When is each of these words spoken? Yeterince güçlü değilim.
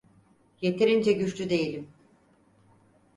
Yeterince 0.61 1.11
güçlü 1.13 1.49
değilim. 1.49 1.89